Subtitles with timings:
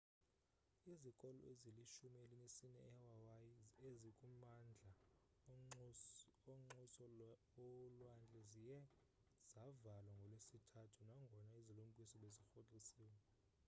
[0.93, 3.57] izikolo ezilishumi elinesine ehawaii
[3.89, 4.91] ezikumandla
[5.51, 7.01] onxuse
[7.65, 8.79] ulwandle ziye
[9.51, 13.17] zavalwa ngolwesithathu nangona izilumkiso bezirhoxisiwe